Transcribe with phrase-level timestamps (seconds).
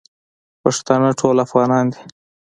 [0.61, 2.01] پښتانه ټول افغانان دی.